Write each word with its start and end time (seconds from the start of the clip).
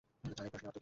তাহলে 0.23 0.47
এই 0.47 0.51
প্রহসনের 0.51 0.67
অর্থ 0.71 0.75
কী? 0.77 0.79